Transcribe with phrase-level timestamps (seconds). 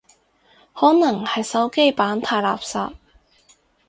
[0.73, 2.91] 可能係手機版太垃圾